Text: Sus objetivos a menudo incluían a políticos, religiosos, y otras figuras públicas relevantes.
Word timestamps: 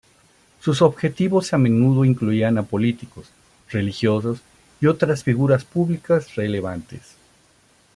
Sus 0.61 0.81
objetivos 0.81 1.53
a 1.53 1.59
menudo 1.59 2.05
incluían 2.05 2.57
a 2.57 2.63
políticos, 2.63 3.27
religiosos, 3.69 4.39
y 4.79 4.87
otras 4.87 5.23
figuras 5.23 5.63
públicas 5.63 6.33
relevantes. 6.33 7.17